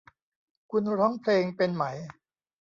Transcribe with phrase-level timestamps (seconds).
[0.71, 1.83] คุณร้องเพลงเป็นไหม